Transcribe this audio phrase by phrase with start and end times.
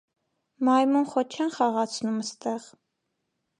[0.69, 2.69] մայմուն խո չե՞ն խաղացնում ըստեղ: